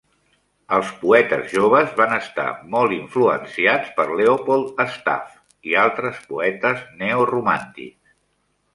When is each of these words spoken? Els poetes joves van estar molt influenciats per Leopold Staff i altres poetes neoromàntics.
Els 0.77 0.87
poetes 1.01 1.43
joves 1.57 1.91
van 1.99 2.15
estar 2.15 2.47
molt 2.77 2.97
influenciats 2.97 3.93
per 4.01 4.07
Leopold 4.23 4.83
Staff 4.97 5.71
i 5.75 5.81
altres 5.87 6.27
poetes 6.35 6.87
neoromàntics. 7.07 8.15